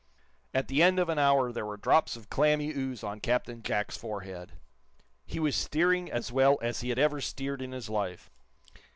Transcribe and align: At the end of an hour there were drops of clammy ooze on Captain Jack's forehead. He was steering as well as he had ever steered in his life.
At 0.51 0.67
the 0.67 0.81
end 0.81 0.97
of 0.97 1.09
an 1.09 1.19
hour 1.19 1.51
there 1.51 1.63
were 1.63 1.77
drops 1.77 2.15
of 2.15 2.27
clammy 2.27 2.71
ooze 2.71 3.03
on 3.03 3.19
Captain 3.19 3.61
Jack's 3.61 3.95
forehead. 3.95 4.53
He 5.27 5.39
was 5.39 5.55
steering 5.55 6.09
as 6.11 6.31
well 6.31 6.57
as 6.59 6.81
he 6.81 6.89
had 6.89 6.97
ever 6.97 7.21
steered 7.21 7.61
in 7.61 7.71
his 7.71 7.87
life. 7.87 8.31